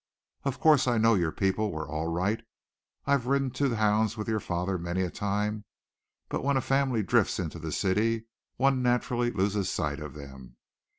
[0.45, 2.43] Of course, I know your people were all right.
[3.05, 5.63] I've ridden to hounds with your father many a time,
[6.27, 8.25] but when a family drifts into the city,
[8.57, 10.57] one naturally loses sight of them.